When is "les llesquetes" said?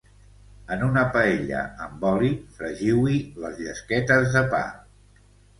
3.45-4.29